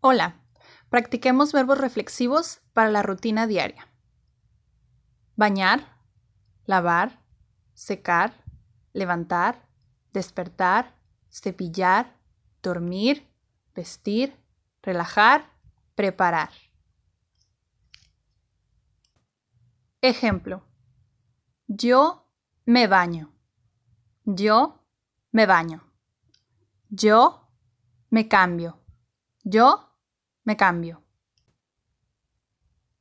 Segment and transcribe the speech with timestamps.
[0.00, 0.42] Hola,
[0.90, 3.88] practiquemos verbos reflexivos para la rutina diaria.
[5.34, 5.98] Bañar,
[6.66, 7.24] lavar,
[7.74, 8.44] secar,
[8.92, 9.66] levantar,
[10.12, 10.94] despertar,
[11.30, 12.14] cepillar,
[12.62, 13.26] dormir,
[13.74, 14.36] vestir,
[14.82, 15.50] relajar,
[15.94, 16.50] preparar.
[20.02, 20.62] Ejemplo.
[21.66, 22.28] Yo
[22.64, 23.32] me baño.
[24.24, 24.84] Yo
[25.32, 25.90] me baño.
[26.90, 27.48] Yo
[28.10, 28.78] me cambio.
[29.42, 29.85] Yo
[30.46, 31.02] me cambio.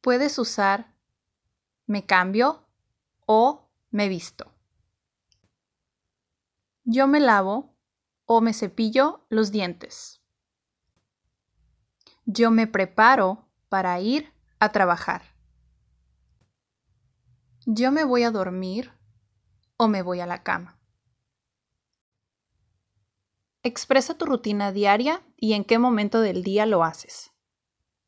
[0.01, 0.95] Puedes usar
[1.85, 2.67] me cambio
[3.27, 4.51] o me visto.
[6.83, 7.77] Yo me lavo
[8.25, 10.23] o me cepillo los dientes.
[12.25, 15.21] Yo me preparo para ir a trabajar.
[17.67, 18.91] Yo me voy a dormir
[19.77, 20.79] o me voy a la cama.
[23.61, 27.34] Expresa tu rutina diaria y en qué momento del día lo haces.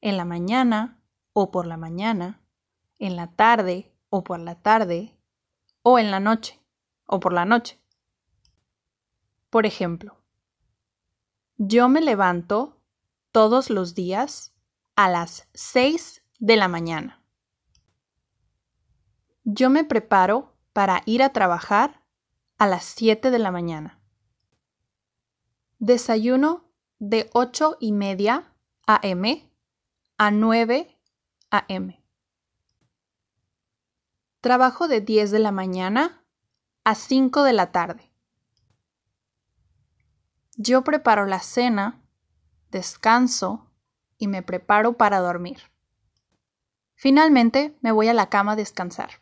[0.01, 0.99] En la mañana
[1.33, 2.41] o por la mañana,
[2.99, 5.17] en la tarde o por la tarde,
[5.83, 6.59] o en la noche
[7.05, 7.79] o por la noche.
[9.49, 10.17] Por ejemplo,
[11.57, 12.81] yo me levanto
[13.31, 14.53] todos los días
[14.95, 17.23] a las 6 de la mañana.
[19.43, 22.03] Yo me preparo para ir a trabajar
[22.57, 24.01] a las 7 de la mañana.
[25.79, 26.65] Desayuno
[26.99, 28.53] de 8 y media
[28.85, 29.46] a.m.
[30.17, 30.97] a 9
[31.51, 32.03] a.m.
[34.42, 36.23] Trabajo de 10 de la mañana
[36.83, 38.11] a 5 de la tarde.
[40.55, 42.02] Yo preparo la cena,
[42.71, 43.71] descanso
[44.17, 45.59] y me preparo para dormir.
[46.95, 49.21] Finalmente me voy a la cama a descansar.